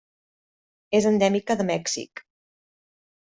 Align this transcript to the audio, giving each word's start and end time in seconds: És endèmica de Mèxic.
És 0.99 1.07
endèmica 1.09 1.57
de 1.59 1.65
Mèxic. 1.67 2.23